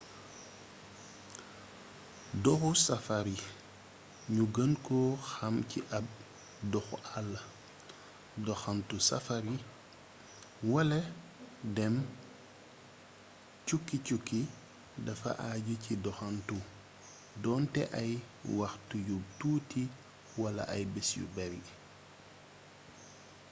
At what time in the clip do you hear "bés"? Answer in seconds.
20.93-21.09